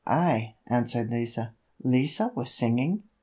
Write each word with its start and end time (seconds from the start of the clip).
"I," 0.07 0.55
answered 0.65 1.11
Lise. 1.11 1.37
Lise 1.83 2.21
was 2.33 2.51
singing! 2.51 3.03